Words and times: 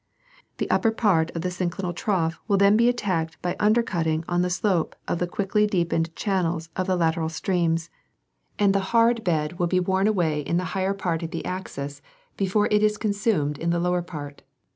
The 0.57 0.67
upper 0.71 0.89
part 0.89 1.29
of 1.35 1.43
the 1.43 1.49
synclinal 1.49 1.95
trough 1.95 2.39
will 2.47 2.57
then 2.57 2.75
be 2.75 2.89
attacked 2.89 3.39
by 3.43 3.55
undercutting 3.59 4.23
on 4.27 4.41
the 4.41 4.49
slope 4.49 4.95
of 5.07 5.19
the 5.19 5.27
quickly 5.27 5.67
deepened 5.67 6.15
channels 6.15 6.69
of 6.75 6.87
the 6.87 6.95
lateral 6.95 7.29
streams, 7.29 7.91
and 8.57 8.73
the 8.73 8.79
hard 8.97 9.23
bed 9.23 9.59
will 9.59 9.67
be 9.67 9.79
worn 9.79 10.07
away 10.07 10.39
in 10.41 10.57
the 10.57 10.63
higher 10.73 10.95
part 10.95 11.21
of 11.21 11.29
the 11.29 11.45
axis 11.45 12.01
before 12.35 12.65
it 12.71 12.81
is 12.81 12.93
The 12.97 12.97
Rivers 12.97 12.97
and 12.97 12.97
Valleys 12.97 12.97
of 12.97 12.99
Pennsylvania. 12.99 13.53
209 13.53 13.53
consumed 13.53 13.57
in 13.59 13.69
the 13.69 13.79
lower 13.79 14.01
part. 14.01 14.41